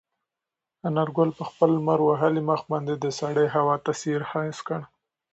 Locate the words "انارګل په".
0.87-1.43